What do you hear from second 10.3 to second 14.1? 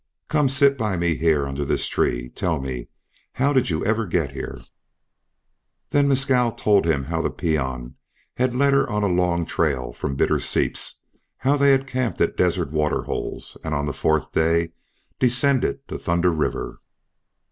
Seeps, how they had camped at desert waterholes, and on the